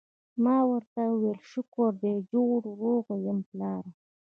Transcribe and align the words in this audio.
ما 0.43 0.57
ورته 0.69 0.99
وویل: 1.07 1.39
شکر 1.51 1.89
دی 2.01 2.13
جوړ 2.31 2.59
او 2.69 2.75
روغ 2.83 3.05
یم، 3.25 3.39
پلاره. 3.47 3.89